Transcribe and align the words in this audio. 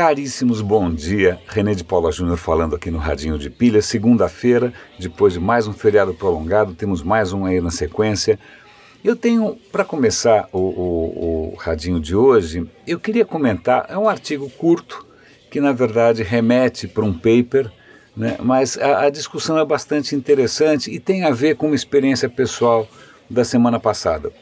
Caríssimos, 0.00 0.62
bom 0.62 0.90
dia. 0.90 1.38
René 1.46 1.74
de 1.74 1.84
Paula 1.84 2.10
Júnior 2.10 2.38
falando 2.38 2.74
aqui 2.74 2.90
no 2.90 2.96
Radinho 2.96 3.38
de 3.38 3.50
Pilha. 3.50 3.82
Segunda-feira, 3.82 4.72
depois 4.98 5.34
de 5.34 5.38
mais 5.38 5.66
um 5.66 5.74
feriado 5.74 6.14
prolongado, 6.14 6.72
temos 6.72 7.02
mais 7.02 7.34
um 7.34 7.44
aí 7.44 7.60
na 7.60 7.70
sequência. 7.70 8.38
Eu 9.04 9.14
tenho, 9.14 9.58
para 9.70 9.84
começar 9.84 10.48
o, 10.54 10.58
o, 10.58 11.52
o 11.52 11.54
Radinho 11.58 12.00
de 12.00 12.16
hoje, 12.16 12.66
eu 12.86 12.98
queria 12.98 13.26
comentar, 13.26 13.84
é 13.90 13.98
um 13.98 14.08
artigo 14.08 14.48
curto, 14.48 15.06
que 15.50 15.60
na 15.60 15.70
verdade 15.70 16.22
remete 16.22 16.88
para 16.88 17.04
um 17.04 17.12
paper, 17.12 17.70
né, 18.16 18.38
mas 18.40 18.78
a, 18.78 19.02
a 19.02 19.10
discussão 19.10 19.58
é 19.58 19.66
bastante 19.66 20.16
interessante 20.16 20.90
e 20.90 20.98
tem 20.98 21.24
a 21.24 21.30
ver 21.30 21.56
com 21.56 21.66
uma 21.66 21.76
experiência 21.76 22.26
pessoal 22.26 22.88
da 23.28 23.44
semana 23.44 23.78
passada, 23.78 24.32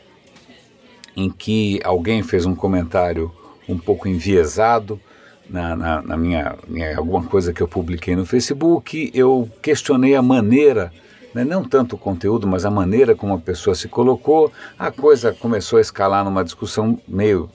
em 1.17 1.29
que 1.29 1.81
alguém 1.83 2.23
fez 2.23 2.47
um 2.47 2.55
comentário 2.55 3.33
um 3.69 3.77
pouco 3.77 4.07
enviesado, 4.07 5.01
na, 5.49 5.75
na, 5.75 6.03
na 6.03 6.17
minha, 6.17 6.57
minha, 6.67 6.97
alguma 6.97 7.25
coisa 7.25 7.53
que 7.53 7.63
eu 7.63 7.69
publiquei 7.69 8.15
no 8.15 8.27
Facebook, 8.27 9.11
eu 9.15 9.49
questionei 9.63 10.15
a 10.15 10.23
maneira, 10.23 10.93
né, 11.35 11.45
não 11.45 11.65
tanto 11.65 11.97
o 11.97 11.99
conteúdo, 11.99 12.47
mas 12.47 12.65
a 12.65 12.71
maneira 12.71 13.15
como 13.15 13.35
a 13.35 13.39
pessoa 13.39 13.75
se 13.75 13.89
colocou. 13.89 14.53
A 14.79 14.91
coisa 14.91 15.33
começou 15.33 15.79
a 15.79 15.83
escalar 15.83 16.25
numa 16.25 16.45
discussão 16.45 16.99
meio 17.07 17.51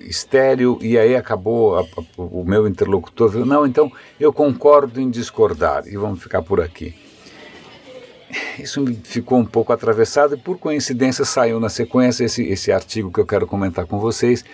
estéreo 0.00 0.78
e 0.82 0.98
aí 0.98 1.16
acabou 1.16 1.78
a, 1.78 1.80
a, 1.80 1.84
o 2.16 2.44
meu 2.44 2.68
interlocutor 2.68 3.30
viu, 3.30 3.46
não, 3.46 3.66
então 3.66 3.90
eu 4.20 4.32
concordo 4.32 5.00
em 5.00 5.10
discordar 5.10 5.86
e 5.86 5.96
vamos 5.96 6.22
ficar 6.22 6.42
por 6.42 6.60
aqui. 6.60 6.94
Isso 8.58 8.80
me 8.80 8.94
ficou 8.96 9.38
um 9.38 9.44
pouco 9.44 9.72
atravessado 9.72 10.34
e 10.34 10.38
por 10.38 10.58
coincidência 10.58 11.24
saiu 11.24 11.60
na 11.60 11.68
sequência 11.68 12.24
esse, 12.24 12.44
esse 12.44 12.72
artigo 12.72 13.10
que 13.10 13.20
eu 13.20 13.26
quero 13.26 13.46
comentar 13.46 13.86
com 13.86 13.98
vocês, 13.98 14.44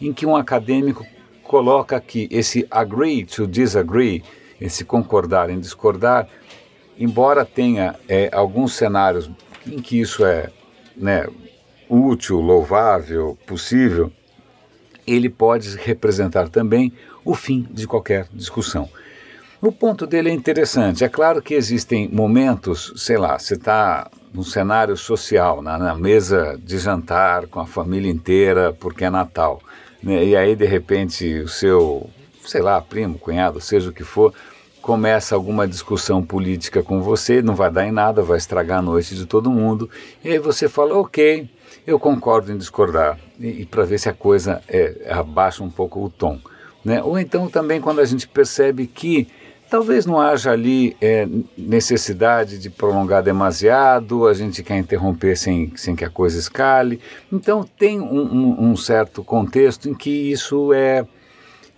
em 0.00 0.12
que 0.12 0.26
um 0.26 0.36
acadêmico 0.36 1.06
coloca 1.50 2.00
que 2.00 2.28
esse 2.30 2.64
agree 2.70 3.24
to 3.24 3.44
disagree, 3.44 4.22
esse 4.60 4.84
concordar 4.84 5.50
em 5.50 5.58
discordar, 5.58 6.28
embora 6.96 7.44
tenha 7.44 7.96
é, 8.08 8.30
alguns 8.32 8.74
cenários 8.74 9.28
em 9.66 9.80
que 9.80 10.00
isso 10.00 10.24
é 10.24 10.48
né, 10.96 11.26
útil, 11.88 12.38
louvável, 12.38 13.36
possível, 13.48 14.12
ele 15.04 15.28
pode 15.28 15.76
representar 15.76 16.48
também 16.48 16.92
o 17.24 17.34
fim 17.34 17.66
de 17.68 17.84
qualquer 17.84 18.28
discussão. 18.32 18.88
O 19.60 19.72
ponto 19.72 20.06
dele 20.06 20.30
é 20.30 20.32
interessante. 20.32 21.02
É 21.02 21.08
claro 21.08 21.42
que 21.42 21.54
existem 21.54 22.08
momentos, 22.08 22.92
sei 22.94 23.18
lá, 23.18 23.36
você 23.36 23.54
está 23.54 24.08
num 24.32 24.44
cenário 24.44 24.96
social, 24.96 25.60
na, 25.62 25.76
na, 25.76 25.96
mesa 25.96 26.56
de 26.64 26.78
jantar 26.78 27.48
com 27.48 27.58
a 27.58 27.66
família 27.66 28.08
inteira, 28.08 28.72
porque 28.72 29.04
é 29.04 29.10
Natal 29.10 29.60
né? 30.02 30.24
e 30.24 30.36
aí 30.36 30.54
de 30.56 30.64
repente 30.64 31.40
o 31.40 31.48
seu, 31.48 32.08
sei 32.44 32.62
lá, 32.62 32.80
primo, 32.80 33.18
cunhado, 33.18 33.60
seja 33.60 33.90
o 33.90 33.92
que 33.92 34.04
for, 34.04 34.32
começa 34.80 35.34
alguma 35.34 35.68
discussão 35.68 36.22
política 36.22 36.82
com 36.82 37.02
você, 37.02 37.42
não 37.42 37.54
vai 37.54 37.70
dar 37.70 37.86
em 37.86 37.92
nada, 37.92 38.22
vai 38.22 38.38
estragar 38.38 38.78
a 38.78 38.82
noite 38.82 39.14
de 39.14 39.26
todo 39.26 39.50
mundo, 39.50 39.88
e 40.24 40.30
aí 40.30 40.38
você 40.38 40.68
fala, 40.68 40.96
ok, 40.96 41.48
eu 41.86 41.98
concordo 41.98 42.52
em 42.52 42.58
discordar, 42.58 43.18
e, 43.38 43.62
e 43.62 43.66
para 43.66 43.84
ver 43.84 43.98
se 43.98 44.08
a 44.08 44.14
coisa 44.14 44.62
é, 44.68 45.06
abaixa 45.10 45.62
um 45.62 45.70
pouco 45.70 46.04
o 46.04 46.10
tom. 46.10 46.38
Né? 46.84 47.02
Ou 47.02 47.18
então 47.18 47.48
também 47.48 47.80
quando 47.80 48.00
a 48.00 48.04
gente 48.04 48.26
percebe 48.26 48.86
que 48.86 49.28
Talvez 49.70 50.04
não 50.04 50.18
haja 50.18 50.50
ali 50.50 50.96
é, 51.00 51.28
necessidade 51.56 52.58
de 52.58 52.68
prolongar 52.68 53.22
demasiado, 53.22 54.26
a 54.26 54.34
gente 54.34 54.64
quer 54.64 54.76
interromper 54.76 55.36
sem, 55.36 55.72
sem 55.76 55.94
que 55.94 56.04
a 56.04 56.10
coisa 56.10 56.36
escale. 56.36 57.00
Então, 57.32 57.64
tem 57.78 58.00
um, 58.00 58.20
um, 58.20 58.70
um 58.70 58.76
certo 58.76 59.22
contexto 59.22 59.88
em 59.88 59.94
que 59.94 60.10
isso 60.10 60.72
é, 60.72 61.06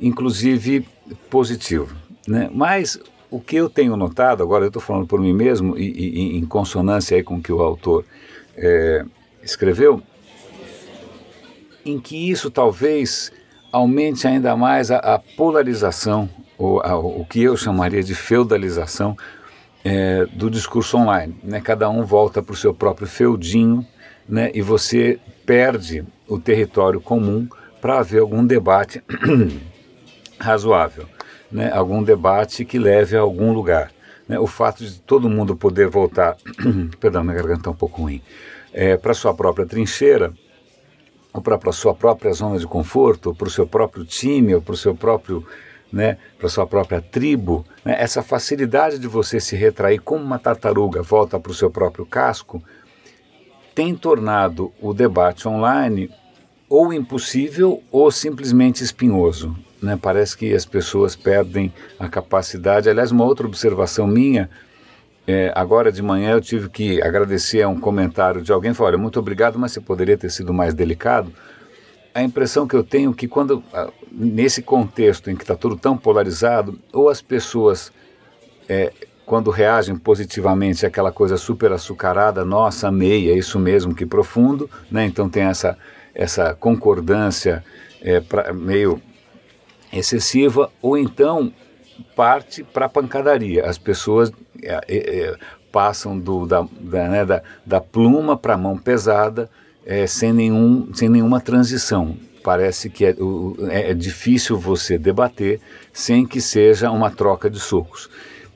inclusive, 0.01 0.89
positivo. 1.29 1.95
Né? 2.27 2.49
Mas 2.51 2.99
o 3.31 3.39
que 3.39 3.57
eu 3.57 3.69
tenho 3.69 3.95
notado, 3.95 4.43
agora 4.43 4.65
eu 4.65 4.69
estou 4.69 4.81
falando 4.81 5.07
por 5.07 5.21
mim 5.21 5.35
mesmo, 5.35 5.77
e, 5.77 5.91
e, 5.91 6.39
em 6.39 6.47
consonância 6.47 7.15
aí 7.15 7.23
com 7.23 7.37
o 7.37 7.43
que 7.43 7.53
o 7.53 7.61
autor 7.61 8.07
é, 8.57 9.05
escreveu, 9.43 10.03
em 11.85 12.01
que 12.01 12.31
isso 12.31 12.51
talvez 12.51 13.31
aumente 13.71 14.27
ainda 14.27 14.57
mais 14.57 14.91
a, 14.91 14.97
a 14.97 15.19
polarização 15.19 16.27
o, 16.63 16.81
a, 16.81 16.97
o 16.97 17.25
que 17.25 17.43
eu 17.43 17.57
chamaria 17.57 18.05
de 18.05 18.15
feudalização 18.15 19.17
é, 19.85 20.27
do 20.27 20.49
discurso 20.49 20.97
online. 20.97 21.37
Né? 21.43 21.61
Cada 21.61 21.91
um 21.91 22.05
volta 22.05 22.41
para 22.41 22.53
o 22.53 22.57
seu 22.57 22.73
próprio 22.73 23.09
feudinho 23.09 23.85
né? 24.29 24.53
e 24.55 24.63
você 24.63 25.19
perde 25.45 26.05
o 26.29 26.39
território 26.39 27.01
comum 27.01 27.49
para 27.81 27.99
haver 27.99 28.21
algum 28.21 28.47
debate 28.47 29.03
razoável, 30.39 31.07
né? 31.51 31.73
algum 31.73 32.01
debate 32.01 32.65
que 32.65 32.79
leve 32.79 33.17
a 33.17 33.21
algum 33.21 33.53
lugar. 33.53 33.91
Né? 34.29 34.39
O 34.39 34.47
fato 34.47 34.85
de 34.85 35.01
todo 35.01 35.29
mundo 35.29 35.57
poder 35.57 35.89
voltar, 35.89 36.37
perdão, 37.01 37.25
minha 37.25 37.35
garganta 37.35 37.63
está 37.63 37.71
um 37.71 37.75
pouco 37.75 38.03
ruim, 38.03 38.23
é, 38.73 38.97
para 38.97 39.15
sua 39.15 39.35
própria 39.35 39.67
trincheira, 39.67 40.33
ou 41.33 41.43
para 41.43 41.59
a 41.61 41.73
sua 41.73 41.93
própria 41.93 42.33
zona 42.33 42.57
de 42.57 42.67
conforto, 42.69 43.35
para 43.35 43.49
o 43.49 43.51
seu 43.51 43.67
próprio 43.67 44.05
time, 44.05 44.55
ou 44.55 44.63
para 44.63 44.75
o 44.75 44.77
seu 44.77 44.95
próprio 44.95 45.45
né, 45.93 46.17
para 46.39 46.49
sua 46.49 46.67
própria 46.67 47.01
tribo, 47.01 47.65
né, 47.85 47.97
essa 47.99 48.23
facilidade 48.23 48.99
de 48.99 49.07
você 49.07 49.39
se 49.39 49.55
retrair 49.55 50.01
como 50.01 50.25
uma 50.25 50.39
tartaruga 50.39 51.03
volta 51.03 51.39
para 51.39 51.53
o 51.53 51.55
seu 51.55 51.71
próprio 51.71 52.07
casco, 52.07 52.63
tem 53.75 53.95
tornado 53.95 54.73
o 54.81 54.95
debate 54.95 55.47
online 55.47 56.11
ou 56.69 56.93
impossível 56.93 57.83
ou 57.91 58.11
simplesmente 58.11 58.83
espinhoso. 58.83 59.55
Né? 59.83 59.99
Parece 60.01 60.37
que 60.37 60.55
as 60.55 60.65
pessoas 60.65 61.15
perdem 61.15 61.73
a 61.99 62.09
capacidade. 62.09 62.89
Aliás, 62.89 63.11
uma 63.11 63.25
outra 63.25 63.47
observação 63.47 64.07
minha, 64.07 64.49
é, 65.27 65.53
agora 65.55 65.93
de 65.93 66.03
manhã 66.03 66.33
eu 66.33 66.41
tive 66.41 66.69
que 66.69 67.03
agradecer 67.03 67.63
a 67.63 67.69
um 67.69 67.79
comentário 67.79 68.43
de 68.43 68.53
alguém, 68.53 68.73
falou, 68.73 68.93
olha, 68.93 68.99
muito 68.99 69.19
obrigado, 69.19 69.59
mas 69.59 69.73
você 69.73 69.81
poderia 69.81 70.17
ter 70.17 70.31
sido 70.31 70.53
mais 70.53 70.73
delicado, 70.75 71.33
a 72.15 72.23
impressão 72.23 72.67
que 72.67 72.75
eu 72.75 72.85
tenho 72.85 73.11
é 73.11 73.15
que 73.15 73.27
quando 73.27 73.63
ah, 73.73 73.91
nesse 74.15 74.63
contexto 74.63 75.31
em 75.31 75.37
que 75.37 75.43
está 75.43 75.57
tudo 75.57 75.77
tão 75.77 75.97
polarizado, 75.97 76.79
ou 76.93 77.09
as 77.09 77.23
pessoas 77.23 77.93
é, 78.69 78.93
quando 79.25 79.51
reagem 79.51 79.97
positivamente 79.97 80.85
àquela 80.85 81.11
coisa 81.11 81.37
super 81.37 81.73
açucarada, 81.73 82.45
nossa, 82.45 82.89
amei, 82.89 83.31
é 83.31 83.37
isso 83.37 83.59
mesmo, 83.59 83.95
que 83.95 84.05
profundo, 84.05 84.69
né? 84.91 85.07
Então 85.07 85.29
tem 85.29 85.45
essa 85.45 85.79
essa 86.15 86.55
concordância 86.55 87.65
é, 88.03 88.21
pra, 88.21 88.53
meio 88.53 89.01
excessiva, 89.93 90.71
ou 90.81 90.97
então 90.97 91.53
parte 92.15 92.63
para 92.63 92.87
a 92.87 92.89
pancadaria. 92.89 93.67
As 93.67 93.79
pessoas 93.79 94.31
é, 94.63 94.81
é, 94.89 95.21
é, 95.21 95.37
passam 95.71 96.19
do, 96.19 96.47
da, 96.47 96.67
da, 96.81 97.09
né, 97.09 97.25
da, 97.25 97.43
da 97.65 97.81
pluma 97.81 98.37
para 98.37 98.55
a 98.55 98.59
mão 98.59 98.77
pesada, 98.77 99.49
é, 99.85 100.07
sem, 100.07 100.33
nenhum, 100.33 100.93
sem 100.95 101.09
nenhuma 101.09 101.41
transição. 101.41 102.17
Parece 102.43 102.91
que 102.91 103.05
é, 103.05 103.15
é, 103.69 103.91
é 103.91 103.95
difícil 103.95 104.59
você 104.59 104.99
debater 104.99 105.61
sem 105.93 106.27
que 106.27 106.41
seja 106.41 106.91
uma 106.91 107.11
troca 107.11 107.49
de 107.49 107.61
socos. 107.61 108.09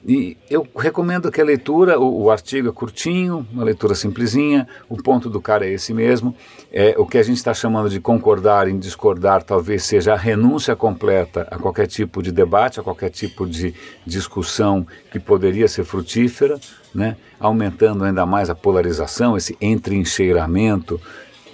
E 0.08 0.36
eu 0.48 0.64
recomendo 0.76 1.32
que 1.32 1.40
a 1.40 1.44
leitura, 1.44 1.98
o, 1.98 2.22
o, 2.22 2.30
artigo 2.30 2.68
é 2.68 2.72
curtinho, 2.72 3.44
uma 3.52 3.64
leitura 3.64 3.92
simplesinha, 3.92 4.68
o 4.88 4.96
ponto 4.96 5.28
do 5.28 5.40
cara 5.40 5.66
é 5.66 5.72
esse 5.72 5.92
mesmo. 5.92 6.32
É, 6.72 6.94
o 6.96 7.04
que 7.04 7.18
a 7.18 7.24
gente 7.24 7.38
está 7.38 7.52
chamando 7.52 7.90
de 7.90 7.98
concordar 7.98 8.68
em 8.68 8.78
discordar 8.78 9.42
talvez 9.42 9.82
seja 9.82 10.12
a 10.12 10.16
renúncia 10.16 10.76
completa 10.76 11.48
a 11.50 11.58
qualquer 11.58 11.88
tipo 11.88 12.22
de 12.22 12.30
debate, 12.30 12.78
a 12.78 12.84
qualquer 12.84 13.10
tipo 13.10 13.48
de 13.48 13.74
discussão 14.06 14.86
que 15.10 15.18
poderia 15.18 15.66
ser 15.66 15.82
frutífera, 15.82 16.60
né? 16.94 17.16
aumentando 17.40 18.04
ainda 18.04 18.24
mais 18.24 18.48
a 18.48 18.54
polarização, 18.54 19.36
esse 19.36 19.56
entrincheiramento 19.60 21.00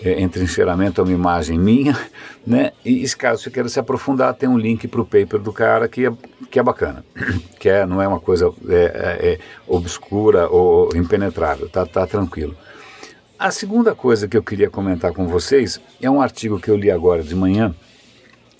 é, 0.04 0.20
entrincheiramento 0.20 1.00
é 1.00 1.04
uma 1.04 1.12
imagem 1.12 1.58
minha, 1.58 1.98
né? 2.46 2.72
E 2.84 3.08
caso 3.10 3.42
você 3.42 3.50
queira 3.50 3.68
se 3.68 3.78
aprofundar, 3.78 4.34
tem 4.34 4.48
um 4.48 4.58
link 4.58 4.88
para 4.88 5.00
o 5.00 5.04
paper 5.04 5.38
do 5.38 5.52
cara 5.52 5.88
que 5.88 6.06
é, 6.06 6.12
que 6.50 6.58
é 6.58 6.62
bacana, 6.62 7.04
que 7.58 7.68
é, 7.68 7.86
não 7.86 8.02
é 8.02 8.08
uma 8.08 8.20
coisa 8.20 8.52
é, 8.68 8.74
é, 8.74 9.32
é, 9.32 9.38
obscura 9.66 10.48
ou 10.48 10.94
impenetrável, 10.96 11.68
tá, 11.68 11.86
tá 11.86 12.06
tranquilo. 12.06 12.56
A 13.38 13.50
segunda 13.50 13.94
coisa 13.94 14.28
que 14.28 14.36
eu 14.36 14.42
queria 14.42 14.70
comentar 14.70 15.12
com 15.12 15.26
vocês 15.26 15.80
é 16.00 16.10
um 16.10 16.20
artigo 16.20 16.60
que 16.60 16.70
eu 16.70 16.76
li 16.76 16.90
agora 16.90 17.22
de 17.22 17.34
manhã 17.34 17.74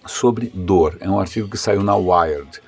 sobre 0.05 0.51
dor. 0.53 0.97
É 1.01 1.09
um 1.09 1.21
artigo 1.21 1.49
que 1.49 1.57
saiu 1.57 1.83
na 1.85 1.95
Wired 1.95 2.61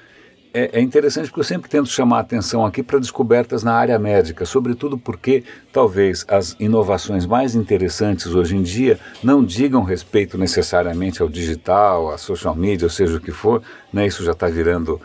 é, 0.54 0.78
é, 0.78 0.80
interessante 0.80 1.26
porque 1.26 1.40
eu 1.40 1.44
sempre 1.44 1.68
tento 1.68 1.88
chamar 1.88 2.18
a 2.18 2.20
atenção 2.20 2.64
aqui 2.64 2.80
para 2.80 3.00
descobertas 3.00 3.64
na 3.64 3.74
área 3.74 3.98
médica, 3.98 4.46
sobretudo 4.46 4.96
porque 4.96 5.42
talvez 5.72 6.24
as 6.28 6.54
inovações 6.60 7.26
mais 7.26 7.56
interessantes 7.56 8.28
hoje 8.28 8.56
em 8.56 8.62
dia 8.62 9.00
não 9.20 9.44
digam 9.44 9.82
respeito 9.82 10.38
necessariamente 10.38 11.20
ao 11.20 11.28
digital, 11.28 12.12
à 12.12 12.16
social 12.16 12.54
media, 12.54 12.86
ou 12.86 12.90
seja 12.90 13.16
o 13.16 13.20
que 13.20 13.32
for, 13.32 13.62
né? 13.92 14.06
isso 14.06 14.24
já 14.24 14.30
está 14.30 14.46
virando 14.46 15.00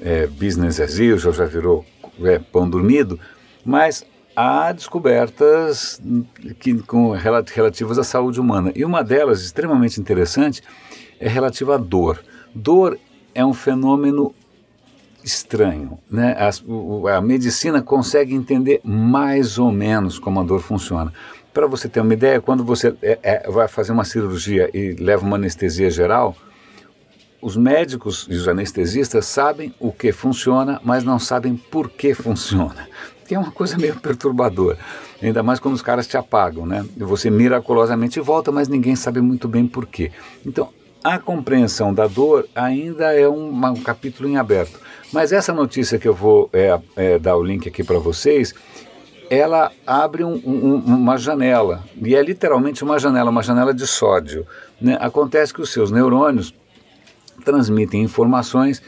é, 0.00 0.26
business 0.26 0.80
as 0.80 0.98
usual, 0.98 1.34
já 1.34 1.44
virou 1.44 1.84
é, 2.22 2.38
pão 2.38 2.68
dormido, 2.68 3.20
mas 3.62 4.06
há 4.34 4.72
descobertas 4.72 6.00
que, 6.58 6.78
com, 6.82 7.10
relativas 7.10 7.98
à 7.98 8.04
saúde 8.04 8.40
humana. 8.40 8.72
E 8.74 8.86
uma 8.86 9.04
delas, 9.04 9.42
extremamente 9.42 10.00
interessante, 10.00 10.62
é 11.20 11.28
relativa 11.28 11.74
à 11.74 11.78
dor. 11.78 12.24
Dor 12.54 12.98
é 13.34 13.44
um 13.44 13.52
fenômeno 13.52 14.34
estranho. 15.24 15.98
Né? 16.10 16.36
a 17.16 17.20
medicina 17.20 17.82
consegue 17.82 18.34
entender 18.34 18.80
mais 18.84 19.58
ou 19.58 19.72
menos 19.72 20.18
como 20.18 20.38
a 20.40 20.44
dor 20.44 20.60
funciona. 20.60 21.12
Para 21.52 21.66
você 21.66 21.88
ter 21.88 22.00
uma 22.00 22.12
ideia, 22.12 22.40
quando 22.40 22.64
você 22.64 22.94
é, 23.00 23.18
é, 23.22 23.50
vai 23.50 23.66
fazer 23.68 23.92
uma 23.92 24.04
cirurgia 24.04 24.68
e 24.74 24.92
leva 24.94 25.24
uma 25.24 25.36
anestesia 25.36 25.88
geral, 25.88 26.36
os 27.40 27.56
médicos 27.56 28.26
e 28.28 28.34
os 28.34 28.48
anestesistas 28.48 29.26
sabem 29.26 29.74
o 29.78 29.92
que 29.92 30.12
funciona, 30.12 30.80
mas 30.82 31.04
não 31.04 31.18
sabem 31.18 31.56
por 31.56 31.90
que 31.90 32.14
funciona. 32.14 32.88
Que 33.26 33.34
é 33.34 33.38
uma 33.38 33.52
coisa 33.52 33.78
meio 33.78 33.96
perturbadora. 33.96 34.78
Ainda 35.22 35.42
mais 35.42 35.58
quando 35.58 35.74
os 35.74 35.82
caras 35.82 36.06
te 36.06 36.16
apagam, 36.16 36.66
né? 36.66 36.84
Você 36.96 37.30
miraculosamente 37.30 38.20
volta, 38.20 38.52
mas 38.52 38.68
ninguém 38.68 38.96
sabe 38.96 39.20
muito 39.20 39.48
bem 39.48 39.66
por 39.66 39.86
quê. 39.86 40.10
Então, 40.44 40.70
a 41.04 41.18
compreensão 41.18 41.92
da 41.92 42.06
dor 42.06 42.48
ainda 42.54 43.12
é 43.12 43.28
um, 43.28 43.50
um 43.50 43.82
capítulo 43.82 44.26
em 44.26 44.38
aberto. 44.38 44.80
Mas 45.12 45.32
essa 45.32 45.52
notícia 45.52 45.98
que 45.98 46.08
eu 46.08 46.14
vou 46.14 46.48
é, 46.50 46.80
é, 46.96 47.18
dar 47.18 47.36
o 47.36 47.42
link 47.42 47.68
aqui 47.68 47.84
para 47.84 47.98
vocês, 47.98 48.54
ela 49.28 49.70
abre 49.86 50.24
um, 50.24 50.32
um, 50.32 50.76
uma 50.76 51.18
janela, 51.18 51.84
e 52.00 52.14
é 52.14 52.22
literalmente 52.22 52.82
uma 52.82 52.98
janela, 52.98 53.30
uma 53.30 53.42
janela 53.42 53.74
de 53.74 53.86
sódio. 53.86 54.46
Né? 54.80 54.96
Acontece 54.98 55.52
que 55.52 55.60
os 55.60 55.70
seus 55.70 55.90
neurônios 55.90 56.54
transmitem 57.44 58.02
informações 58.02 58.82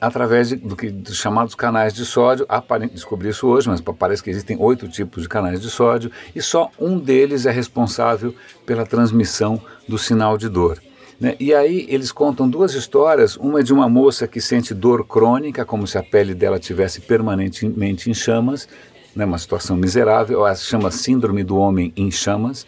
através 0.00 0.50
de, 0.50 0.56
do 0.56 0.76
que, 0.76 0.90
dos 0.90 1.16
chamados 1.16 1.56
canais 1.56 1.92
de 1.92 2.04
sódio. 2.04 2.46
Aparente 2.48 2.94
descobri 2.94 3.30
isso 3.30 3.48
hoje, 3.48 3.68
mas 3.68 3.80
parece 3.80 4.22
que 4.22 4.30
existem 4.30 4.56
oito 4.60 4.88
tipos 4.88 5.24
de 5.24 5.28
canais 5.28 5.60
de 5.60 5.68
sódio 5.68 6.12
e 6.36 6.40
só 6.40 6.70
um 6.78 7.00
deles 7.00 7.46
é 7.46 7.50
responsável 7.50 8.32
pela 8.64 8.86
transmissão 8.86 9.60
do 9.88 9.98
sinal 9.98 10.38
de 10.38 10.48
dor. 10.48 10.78
Né? 11.20 11.34
E 11.40 11.52
aí 11.52 11.86
eles 11.88 12.12
contam 12.12 12.48
duas 12.48 12.74
histórias, 12.74 13.36
uma 13.36 13.60
é 13.60 13.62
de 13.62 13.72
uma 13.72 13.88
moça 13.88 14.28
que 14.28 14.40
sente 14.40 14.72
dor 14.72 15.06
crônica, 15.06 15.64
como 15.64 15.86
se 15.86 15.98
a 15.98 16.02
pele 16.02 16.34
dela 16.34 16.58
tivesse 16.58 17.00
permanentemente 17.00 18.08
em 18.08 18.14
chamas, 18.14 18.68
né? 19.14 19.24
uma 19.24 19.38
situação 19.38 19.76
miserável, 19.76 20.46
ela 20.46 20.54
chama 20.54 20.90
Síndrome 20.90 21.42
do 21.42 21.56
Homem 21.56 21.92
em 21.96 22.10
Chamas, 22.10 22.66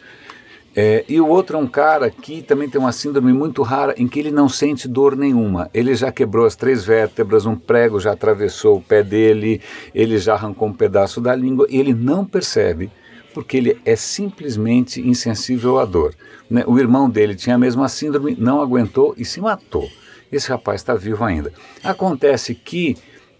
é, 0.74 1.04
e 1.08 1.20
o 1.20 1.26
outro 1.26 1.56
é 1.56 1.60
um 1.60 1.66
cara 1.66 2.10
que 2.10 2.42
também 2.42 2.68
tem 2.68 2.80
uma 2.80 2.92
síndrome 2.92 3.32
muito 3.32 3.60
rara 3.62 3.92
em 3.96 4.06
que 4.06 4.20
ele 4.20 4.30
não 4.30 4.48
sente 4.48 4.86
dor 4.86 5.16
nenhuma. 5.16 5.68
Ele 5.74 5.96
já 5.96 6.12
quebrou 6.12 6.46
as 6.46 6.54
três 6.54 6.84
vértebras, 6.84 7.44
um 7.44 7.56
prego 7.56 7.98
já 7.98 8.12
atravessou 8.12 8.76
o 8.76 8.80
pé 8.80 9.02
dele, 9.02 9.60
ele 9.92 10.16
já 10.16 10.34
arrancou 10.34 10.68
um 10.68 10.72
pedaço 10.72 11.20
da 11.20 11.34
língua 11.34 11.66
e 11.68 11.76
ele 11.76 11.92
não 11.92 12.24
percebe 12.24 12.88
porque 13.32 13.56
ele 13.56 13.80
é 13.84 13.96
simplesmente 13.96 15.00
insensível 15.00 15.78
à 15.78 15.84
dor. 15.84 16.14
Né? 16.48 16.64
O 16.66 16.78
irmão 16.78 17.08
dele 17.08 17.34
tinha 17.34 17.56
a 17.56 17.58
mesma 17.58 17.88
síndrome, 17.88 18.36
não 18.38 18.60
aguentou 18.60 19.14
e 19.16 19.24
se 19.24 19.40
matou. 19.40 19.88
Esse 20.30 20.48
rapaz 20.48 20.80
está 20.80 20.94
vivo 20.94 21.24
ainda. 21.24 21.52
Acontece 21.82 22.54
que 22.54 22.96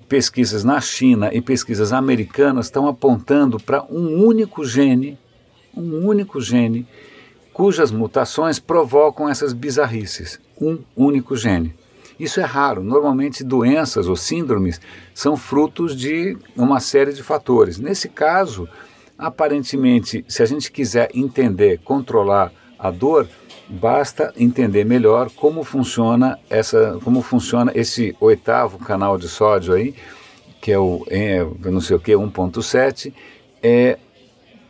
pesquisas 0.09 0.65
na 0.65 0.81
China 0.81 1.31
e 1.33 1.41
pesquisas 1.41 1.93
americanas 1.93 2.67
estão 2.67 2.89
apontando 2.89 3.61
para 3.61 3.85
um 3.89 4.25
único 4.25 4.65
gene, 4.65 5.17
um 5.77 6.07
único 6.07 6.41
gene 6.41 6.87
cujas 7.53 7.93
mutações 7.93 8.59
provocam 8.59 9.29
essas 9.29 9.53
bizarrices, 9.53 10.41
um 10.61 10.79
único 10.97 11.37
gene. 11.37 11.75
Isso 12.19 12.41
é 12.41 12.45
raro. 12.45 12.83
Normalmente, 12.83 13.43
doenças 13.43 14.07
ou 14.07 14.17
síndromes 14.17 14.81
são 15.15 15.37
frutos 15.37 15.97
de 15.97 16.37
uma 16.57 16.81
série 16.81 17.13
de 17.13 17.23
fatores. 17.23 17.79
Nesse 17.79 18.09
caso, 18.09 18.69
aparentemente, 19.21 20.25
se 20.27 20.43
a 20.43 20.47
gente 20.47 20.73
quiser 20.73 21.11
entender, 21.15 21.79
controlar 21.85 22.53
a 22.79 22.91
dor, 22.91 23.29
basta 23.69 24.33
entender 24.37 24.85
melhor 24.85 25.31
como 25.31 25.63
funciona 25.63 26.39
essa, 26.49 26.99
como 27.05 27.23
funciona 27.23 27.71
esse 27.75 28.17
oitavo 28.19 28.79
canal 28.79 29.17
de 29.17 29.29
sódio 29.29 29.75
aí, 29.75 29.95
que 30.61 30.73
é 30.73 30.79
o 30.79 31.07
é, 31.09 31.47
não 31.65 31.81
sei 31.81 31.97
o 31.97 32.01
que 32.01 32.13
1.7, 32.13 33.13
é 33.63 33.99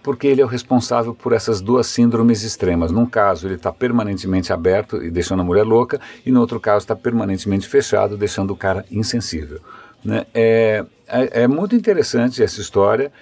porque 0.02 0.26
ele 0.26 0.41
é 0.41 0.44
o 0.44 0.49
responsável 0.49 1.14
por 1.14 1.32
essas 1.32 1.61
duas 1.61 1.87
síndromes 1.87 2.43
extremas. 2.43 2.91
Num 2.91 3.06
caso, 3.06 3.47
ele 3.47 3.56
está 3.56 3.73
permanentemente 3.73 4.52
aberto 4.52 5.02
e 5.02 5.11
deixando 5.11 5.41
a 5.41 5.44
mulher 5.44 5.64
louca, 5.64 6.00
e 6.25 6.31
no 6.31 6.41
outro 6.41 6.58
caso, 6.58 6.85
está 6.85 6.97
permanentemente 6.97 7.69
fechado, 7.69 8.17
deixando 8.17 8.52
o 8.52 8.56
cara 8.56 8.85
insensível. 8.91 9.61
Né? 10.05 10.25
É, 10.32 10.85
é, 11.06 11.43
é, 11.43 11.49
muito 11.49 11.76
interessante 11.76 12.43
essa 12.43 12.61
história. 12.61 13.12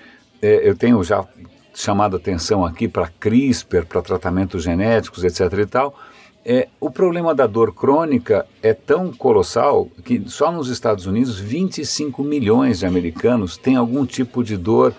É, 0.40 0.68
eu 0.68 0.76
tenho 0.76 1.02
já 1.02 1.26
chamado 1.74 2.16
atenção 2.16 2.64
aqui 2.64 2.88
para 2.88 3.08
CRISPR, 3.08 3.86
para 3.86 4.02
tratamentos 4.02 4.62
genéticos, 4.62 5.24
etc. 5.24 5.52
e 5.58 5.66
tal. 5.66 5.94
É, 6.44 6.68
o 6.80 6.90
problema 6.90 7.34
da 7.34 7.46
dor 7.46 7.74
crônica 7.74 8.46
é 8.62 8.72
tão 8.72 9.12
colossal 9.12 9.88
que 10.04 10.22
só 10.26 10.50
nos 10.50 10.68
Estados 10.68 11.06
Unidos 11.06 11.38
25 11.38 12.22
milhões 12.24 12.78
de 12.78 12.86
americanos 12.86 13.56
têm 13.56 13.76
algum 13.76 14.06
tipo 14.06 14.42
de 14.42 14.56
dor 14.56 14.94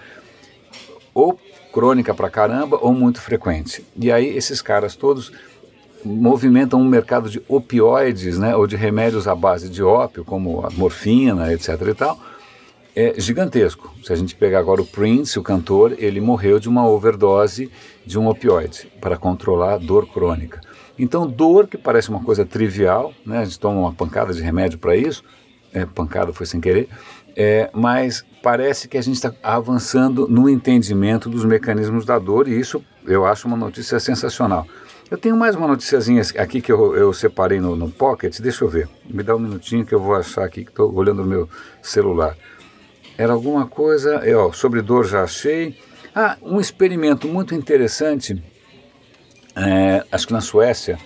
ou 1.14 1.40
crônica 1.74 2.14
pra 2.14 2.30
caramba 2.30 2.78
ou 2.82 2.94
muito 2.94 3.22
frequente. 3.22 3.84
E 3.96 4.12
aí 4.12 4.28
esses 4.28 4.62
caras 4.62 4.96
todos 4.96 5.32
movimentam 6.04 6.80
um 6.80 6.88
mercado 6.88 7.30
de 7.30 7.42
opioides, 7.48 8.38
né, 8.38 8.56
ou 8.56 8.66
de 8.66 8.76
remédios 8.76 9.28
à 9.28 9.36
base 9.36 9.70
de 9.70 9.84
ópio, 9.84 10.24
como 10.24 10.66
a 10.66 10.70
morfina, 10.70 11.52
etc 11.52 11.82
e 11.90 11.94
tal, 11.94 12.20
é 12.96 13.14
gigantesco. 13.20 13.94
Se 14.04 14.12
a 14.12 14.16
gente 14.16 14.36
pegar 14.36 14.60
agora 14.60 14.82
o 14.82 14.86
Prince, 14.86 15.38
o 15.38 15.44
cantor, 15.44 15.96
ele 15.98 16.20
morreu 16.20 16.60
de 16.60 16.68
uma 16.68 16.88
overdose 16.88 17.72
de 18.06 18.18
um 18.18 18.28
opioide 18.28 18.92
para 19.00 19.18
controlar 19.18 19.74
a 19.74 19.78
dor 19.78 20.08
crônica. 20.08 20.62
Então, 20.98 21.26
dor 21.26 21.68
que 21.68 21.78
parece 21.78 22.10
uma 22.10 22.22
coisa 22.22 22.46
trivial, 22.46 23.14
né, 23.26 23.40
a 23.40 23.46
gente 23.46 23.60
toma 23.60 23.80
uma 23.80 23.94
pancada 23.94 24.34
de 24.34 24.42
remédio 24.42 24.78
para 24.78 24.98
isso, 24.98 25.24
é, 25.72 25.86
pancada 25.86 26.34
foi 26.34 26.46
sem 26.46 26.60
querer, 26.60 26.90
é, 27.36 27.70
mas 27.74 28.26
parece 28.44 28.88
que 28.88 28.98
a 28.98 29.02
gente 29.02 29.16
está 29.16 29.34
avançando 29.42 30.28
no 30.28 30.50
entendimento 30.50 31.30
dos 31.30 31.46
mecanismos 31.46 32.06
da 32.06 32.20
dor 32.20 32.48
e 32.48 32.60
isso 32.60 32.84
eu 33.06 33.26
acho 33.26 33.48
uma 33.48 33.56
notícia 33.56 34.00
sensacional. 34.00 34.68
Eu 35.10 35.18
tenho 35.18 35.38
mais 35.38 35.56
uma 35.56 35.68
noticiazinha 35.68 36.22
aqui 36.38 36.62
que 36.62 36.72
eu, 36.72 36.96
eu 36.96 37.14
separei 37.14 37.60
no, 37.60 37.76
no 37.76 37.90
Pocket, 37.90 38.40
deixa 38.42 38.64
eu 38.64 38.68
ver, 38.68 38.90
me 39.10 39.24
dá 39.24 39.36
um 39.36 39.40
minutinho 39.40 39.86
que 39.86 39.96
eu 39.96 40.00
vou 40.00 40.16
achar 40.16 40.44
aqui, 40.44 40.64
que 40.66 40.70
estou 40.70 40.94
olhando 40.94 41.24
no 41.24 41.30
meu 41.30 41.50
celular. 41.82 42.36
Era 43.20 43.34
alguma 43.34 43.68
coisa, 43.68 44.24
ó, 44.38 44.54
sobre 44.54 44.82
dor 44.82 45.06
já 45.06 45.24
achei. 45.24 45.78
Ah, 46.16 46.38
um 46.42 46.58
experimento 46.58 47.28
muito 47.28 47.54
interessante, 47.54 48.42
é, 49.54 50.06
acho 50.10 50.26
que 50.26 50.32
na 50.32 50.40
Suécia, 50.40 50.98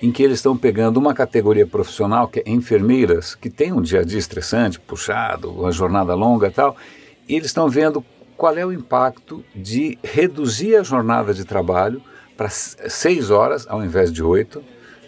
em 0.00 0.10
que 0.10 0.22
eles 0.22 0.38
estão 0.38 0.56
pegando 0.56 0.96
uma 0.96 1.12
categoria 1.12 1.66
profissional, 1.66 2.28
que 2.28 2.40
é 2.40 2.44
enfermeiras, 2.46 3.34
que 3.34 3.50
tem 3.50 3.74
um 3.74 3.82
dia 3.82 4.00
a 4.00 4.02
dia 4.02 4.18
estressante, 4.18 4.80
puxado, 4.80 5.50
uma 5.50 5.70
jornada 5.70 6.14
longa 6.14 6.46
e 6.46 6.50
tal, 6.50 6.74
e 7.28 7.34
eles 7.34 7.48
estão 7.48 7.68
vendo 7.68 8.02
qual 8.38 8.56
é 8.56 8.64
o 8.64 8.72
impacto 8.72 9.44
de 9.54 9.98
reduzir 10.02 10.76
a 10.76 10.82
jornada 10.82 11.34
de 11.34 11.44
trabalho 11.44 12.02
para 12.38 12.48
seis 12.48 13.30
horas 13.30 13.66
ao 13.68 13.84
invés 13.84 14.10
de 14.10 14.22
oito, 14.22 14.64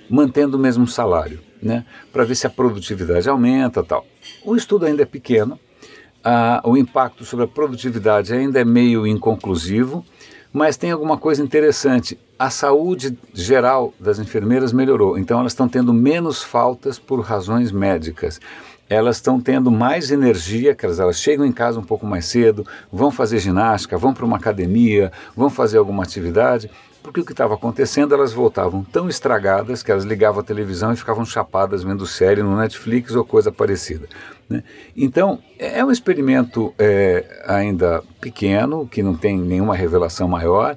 mantendo 0.07 0.59
o 0.59 0.61
mesmo 0.61 0.87
salário, 0.87 1.41
né? 1.63 1.87
para 2.13 2.25
ver 2.25 2.35
se 2.35 2.47
a 2.47 2.51
produtividade 2.51 3.27
aumenta 3.27 3.83
tal. 3.83 4.07
O 4.45 4.55
estudo 4.55 4.85
ainda 4.85 5.01
é 5.01 5.07
pequeno, 5.07 5.59
ah, 6.25 6.61
o 6.65 6.77
impacto 6.77 7.25
sobre 7.25 7.45
a 7.45 7.49
produtividade 7.49 8.33
ainda 8.33 8.61
é 8.61 8.65
meio 8.65 9.07
inconclusivo, 9.07 10.05
mas 10.53 10.77
tem 10.77 10.91
alguma 10.91 11.17
coisa 11.17 11.43
interessante. 11.43 12.19
A 12.39 12.51
saúde 12.51 13.17
geral 13.33 13.95
das 13.99 14.19
enfermeiras 14.19 14.73
melhorou, 14.73 15.19
então 15.19 15.41
elas 15.41 15.53
estão 15.53 15.69
tendo 15.69 15.93
menos 15.93 16.43
faltas 16.43 16.99
por 16.99 17.21
razões 17.21 17.73
médicas. 17.73 18.41
Elas 18.89 19.17
estão 19.17 19.41
tendo 19.41 19.71
mais 19.71 20.11
energia, 20.11 20.77
elas 20.83 21.19
chegam 21.19 21.47
em 21.47 21.53
casa 21.53 21.81
um 21.81 21.85
pouco 21.85 22.07
mais 22.07 22.27
cedo, 22.27 22.67
vão 22.93 23.11
fazer 23.11 23.39
ginástica, 23.39 23.97
vão 23.97 24.13
para 24.13 24.25
uma 24.25 24.37
academia, 24.37 25.11
vão 25.35 25.49
fazer 25.49 25.79
alguma 25.79 26.03
atividade, 26.03 26.71
porque 27.03 27.21
o 27.21 27.25
que 27.25 27.33
estava 27.33 27.55
acontecendo, 27.55 28.15
elas 28.15 28.33
voltavam 28.33 28.85
tão 28.85 29.09
estragadas 29.09 29.83
que 29.83 29.91
elas 29.91 30.05
ligavam 30.05 30.41
a 30.41 30.45
televisão 30.45 30.93
e 30.93 30.97
ficavam 30.97 31.25
chapadas 31.25 31.83
vendo 31.83 32.07
série 32.07 32.43
no 32.43 32.57
Netflix 32.57 33.15
ou 33.15 33.25
coisa 33.25 33.51
parecida. 33.51 34.09
Né? 34.49 34.63
Então, 34.97 35.41
é, 35.59 35.81
é 35.81 35.85
um 35.85 35.91
experimento 35.91 36.73
é, 36.79 37.43
ainda 37.47 38.03
pequeno, 38.21 38.87
que 38.87 39.03
não 39.03 39.17
tem 39.17 39.37
nenhuma 39.37 39.75
revelação 39.75 40.29
maior, 40.29 40.77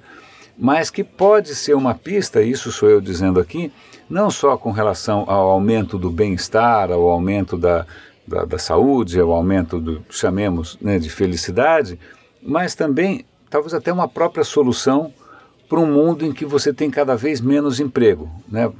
mas 0.58 0.90
que 0.90 1.04
pode 1.04 1.54
ser 1.56 1.76
uma 1.76 1.94
pista, 1.94 2.42
isso 2.42 2.72
sou 2.72 2.90
eu 2.90 3.02
dizendo 3.02 3.40
aqui, 3.40 3.72
não 4.10 4.30
só 4.30 4.58
com 4.58 4.72
relação 4.72 5.26
ao 5.28 5.50
aumento 5.50 5.98
do 5.98 6.10
bem-estar, 6.10 6.92
ao 6.92 7.10
aumento 7.10 7.58
da, 7.58 7.86
da, 8.28 8.46
da, 8.46 8.58
saúde, 8.58 9.20
ao 9.20 9.32
aumento 9.32 9.80
do, 9.80 10.04
chamemos, 10.10 10.78
né, 10.80 11.00
de 11.00 11.10
felicidade, 11.10 12.00
mas 12.42 12.76
também 12.76 13.26
talvez 13.50 13.74
até 13.74 13.92
uma 13.92 14.08
própria 14.08 14.44
solução 14.44 15.14
para 15.68 15.80
um 15.80 15.92
mundo 15.92 16.26
em 16.26 16.32
que 16.32 16.46
você 16.46 16.72
tem 16.72 16.92
cada 16.92 17.16
vez 17.16 17.42
menos 17.42 17.80
emprego. 17.80 18.30
Né? 18.48 18.72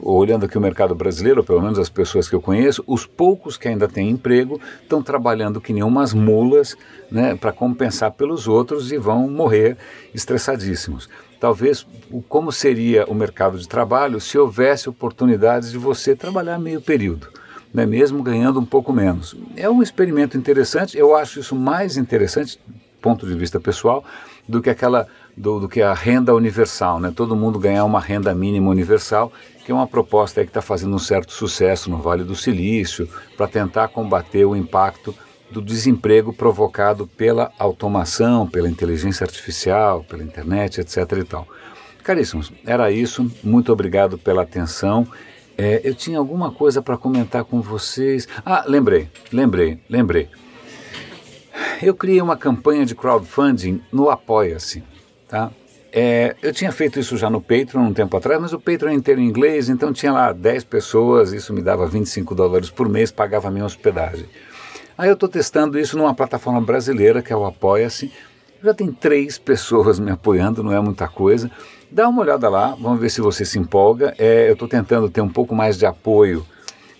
Olhando 0.00 0.46
aqui 0.46 0.56
o 0.56 0.60
mercado 0.60 0.94
brasileiro, 0.94 1.44
pelo 1.44 1.60
menos 1.60 1.78
as 1.78 1.88
pessoas 1.88 2.28
que 2.28 2.34
eu 2.34 2.40
conheço, 2.40 2.82
os 2.86 3.06
poucos 3.06 3.56
que 3.56 3.68
ainda 3.68 3.88
têm 3.88 4.10
emprego 4.10 4.60
estão 4.82 5.02
trabalhando 5.02 5.60
que 5.60 5.72
nem 5.72 5.82
umas 5.82 6.12
mulas 6.12 6.76
né, 7.10 7.34
para 7.34 7.52
compensar 7.52 8.12
pelos 8.12 8.48
outros 8.48 8.92
e 8.92 8.98
vão 8.98 9.28
morrer 9.28 9.76
estressadíssimos. 10.14 11.08
Talvez 11.40 11.86
como 12.28 12.52
seria 12.52 13.04
o 13.06 13.14
mercado 13.14 13.58
de 13.58 13.68
trabalho 13.68 14.20
se 14.20 14.38
houvesse 14.38 14.88
oportunidades 14.88 15.72
de 15.72 15.78
você 15.78 16.14
trabalhar 16.14 16.58
meio 16.58 16.80
período. 16.80 17.28
né, 17.72 17.86
mesmo 17.86 18.22
ganhando 18.22 18.60
um 18.60 18.66
pouco 18.66 18.92
menos. 18.92 19.34
É 19.56 19.68
um 19.68 19.82
experimento 19.82 20.36
interessante, 20.36 20.98
eu 20.98 21.16
acho 21.16 21.40
isso 21.40 21.56
mais 21.56 21.96
interessante, 21.96 22.60
ponto 23.00 23.26
de 23.26 23.34
vista 23.34 23.58
pessoal, 23.58 24.04
do 24.46 24.60
que 24.60 24.70
aquela 24.70 25.06
do, 25.36 25.60
do, 25.60 25.68
que 25.68 25.80
a 25.82 25.94
renda 25.94 26.34
universal, 26.34 27.00
né? 27.00 27.12
Todo 27.14 27.36
mundo 27.36 27.58
ganhar 27.58 27.84
uma 27.84 28.00
renda 28.00 28.34
mínima 28.34 28.70
universal, 28.70 29.32
que 29.64 29.72
é 29.72 29.74
uma 29.74 29.86
proposta 29.86 30.42
que 30.42 30.50
está 30.50 30.60
fazendo 30.60 30.94
um 30.94 30.98
certo 30.98 31.32
sucesso 31.32 31.90
no 31.90 31.98
Vale 31.98 32.24
do 32.24 32.34
Silício 32.34 33.08
para 33.36 33.48
tentar 33.48 33.88
combater 33.88 34.44
o 34.44 34.56
impacto 34.56 35.14
do 35.50 35.60
desemprego 35.60 36.32
provocado 36.32 37.06
pela 37.06 37.52
automação, 37.58 38.46
pela 38.46 38.68
inteligência 38.68 39.24
artificial, 39.24 40.04
pela 40.04 40.22
internet, 40.22 40.80
etc. 40.80 40.96
E 41.18 41.24
tal. 41.24 41.46
Caríssimos, 42.02 42.52
era 42.66 42.90
isso. 42.90 43.30
Muito 43.44 43.72
obrigado 43.72 44.18
pela 44.18 44.42
atenção. 44.42 45.06
É, 45.56 45.80
eu 45.84 45.94
tinha 45.94 46.18
alguma 46.18 46.50
coisa 46.50 46.82
para 46.82 46.96
comentar 46.96 47.44
com 47.44 47.60
vocês. 47.60 48.26
Ah, 48.44 48.64
lembrei, 48.66 49.08
lembrei, 49.30 49.78
lembrei. 49.88 50.28
Eu 51.82 51.94
criei 51.94 52.20
uma 52.20 52.36
campanha 52.36 52.86
de 52.86 52.94
crowdfunding 52.94 53.82
no 53.92 54.08
Apoia-se, 54.08 54.82
tá? 55.32 55.50
É, 55.90 56.36
eu 56.42 56.52
tinha 56.52 56.70
feito 56.70 57.00
isso 57.00 57.16
já 57.16 57.30
no 57.30 57.40
Patreon 57.40 57.84
um 57.84 57.92
tempo 57.92 58.14
atrás, 58.16 58.40
mas 58.40 58.52
o 58.52 58.60
Patreon 58.60 58.90
é 58.90 58.94
inteiro 58.94 59.20
em 59.20 59.26
inglês, 59.26 59.70
então 59.70 59.92
tinha 59.92 60.12
lá 60.12 60.32
10 60.32 60.64
pessoas, 60.64 61.32
isso 61.32 61.54
me 61.54 61.62
dava 61.62 61.86
25 61.86 62.34
dólares 62.34 62.70
por 62.70 62.88
mês, 62.88 63.10
pagava 63.10 63.50
minha 63.50 63.64
hospedagem. 63.64 64.26
Aí 64.96 65.08
eu 65.08 65.14
estou 65.14 65.28
testando 65.28 65.78
isso 65.78 65.96
numa 65.96 66.14
plataforma 66.14 66.60
brasileira, 66.60 67.22
que 67.22 67.32
é 67.32 67.36
o 67.36 67.46
Apoia-se. 67.46 68.12
Já 68.62 68.74
tem 68.74 68.92
três 68.92 69.38
pessoas 69.38 69.98
me 69.98 70.10
apoiando, 70.10 70.62
não 70.62 70.72
é 70.72 70.80
muita 70.80 71.08
coisa. 71.08 71.50
Dá 71.90 72.08
uma 72.08 72.22
olhada 72.22 72.48
lá, 72.48 72.76
vamos 72.78 73.00
ver 73.00 73.10
se 73.10 73.20
você 73.20 73.44
se 73.44 73.58
empolga. 73.58 74.14
É, 74.18 74.48
eu 74.48 74.52
estou 74.52 74.68
tentando 74.68 75.08
ter 75.08 75.22
um 75.22 75.28
pouco 75.28 75.54
mais 75.54 75.78
de 75.78 75.86
apoio 75.86 76.46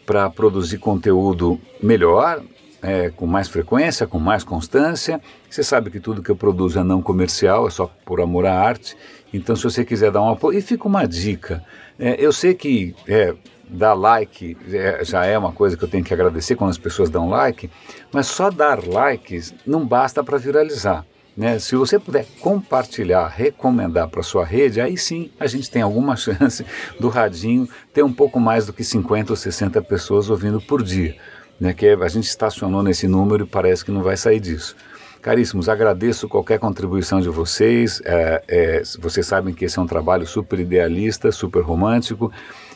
para 0.04 0.28
produzir 0.28 0.78
conteúdo 0.78 1.60
melhor, 1.82 2.42
é, 2.82 3.10
com 3.10 3.26
mais 3.26 3.48
frequência, 3.48 4.06
com 4.06 4.18
mais 4.18 4.42
constância. 4.42 5.20
Você 5.48 5.62
sabe 5.62 5.90
que 5.90 6.00
tudo 6.00 6.22
que 6.22 6.30
eu 6.30 6.36
produzo 6.36 6.78
é 6.78 6.82
não 6.82 7.00
comercial, 7.00 7.66
é 7.66 7.70
só 7.70 7.90
por 8.04 8.20
amor 8.20 8.44
à 8.44 8.54
arte. 8.54 8.96
Então, 9.32 9.54
se 9.54 9.62
você 9.62 9.84
quiser 9.84 10.10
dar 10.10 10.20
um 10.20 10.30
apoio, 10.30 10.58
e 10.58 10.62
fica 10.62 10.86
uma 10.86 11.06
dica. 11.06 11.64
É, 11.98 12.16
eu 12.18 12.32
sei 12.32 12.54
que 12.54 12.94
é, 13.06 13.34
dar 13.68 13.94
like 13.94 14.56
é, 14.70 15.04
já 15.04 15.24
é 15.24 15.38
uma 15.38 15.52
coisa 15.52 15.76
que 15.76 15.84
eu 15.84 15.88
tenho 15.88 16.04
que 16.04 16.12
agradecer 16.12 16.56
quando 16.56 16.70
as 16.70 16.78
pessoas 16.78 17.08
dão 17.08 17.28
like, 17.28 17.70
mas 18.12 18.26
só 18.26 18.50
dar 18.50 18.86
likes 18.86 19.54
não 19.66 19.86
basta 19.86 20.22
para 20.22 20.36
viralizar. 20.36 21.06
Né? 21.34 21.58
Se 21.58 21.74
você 21.76 21.98
puder 21.98 22.26
compartilhar, 22.40 23.26
recomendar 23.26 24.08
para 24.08 24.22
sua 24.22 24.44
rede, 24.44 24.80
aí 24.80 24.98
sim 24.98 25.30
a 25.40 25.46
gente 25.46 25.70
tem 25.70 25.80
alguma 25.80 26.14
chance 26.16 26.64
do 27.00 27.08
radinho 27.08 27.66
ter 27.92 28.02
um 28.02 28.12
pouco 28.12 28.38
mais 28.38 28.66
do 28.66 28.72
que 28.72 28.84
50 28.84 29.32
ou 29.32 29.36
60 29.36 29.80
pessoas 29.82 30.28
ouvindo 30.28 30.60
por 30.60 30.82
dia. 30.82 31.16
Né? 31.62 31.72
Que 31.72 31.90
a 31.90 32.08
gente 32.08 32.26
estacionou 32.26 32.82
nesse 32.82 33.06
número 33.06 33.44
e 33.44 33.46
parece 33.46 33.84
que 33.84 33.92
não 33.92 34.02
vai 34.02 34.16
sair 34.16 34.40
disso. 34.40 34.74
Caríssimos, 35.20 35.68
agradeço 35.68 36.28
qualquer 36.28 36.58
contribuição 36.58 37.20
de 37.20 37.28
vocês. 37.28 38.02
É, 38.04 38.42
é, 38.48 38.82
vocês 38.98 39.24
sabem 39.24 39.54
que 39.54 39.66
esse 39.66 39.78
é 39.78 39.82
um 39.82 39.86
trabalho 39.86 40.26
super 40.26 40.58
idealista, 40.58 41.30
super 41.30 41.62
romântico. 41.62 42.32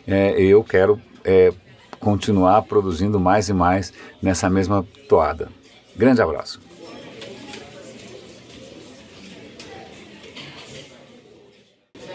É, 0.07 0.41
eu 0.41 0.63
quero 0.63 1.01
é, 1.25 1.53
continuar 1.99 2.63
produzindo 2.63 3.19
mais 3.19 3.49
e 3.49 3.53
mais 3.53 3.93
nessa 4.23 4.49
mesma 4.49 4.87
toada. 5.09 5.49
Grande 5.97 6.23
abraço. 6.23 6.61